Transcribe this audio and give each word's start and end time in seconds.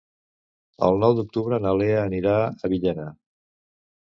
El 0.87 0.97
nou 1.03 1.13
d'octubre 1.19 1.59
na 1.65 1.75
Lea 1.81 1.99
anirà 2.07 2.35
a 2.47 2.73
Villena. 2.75 3.07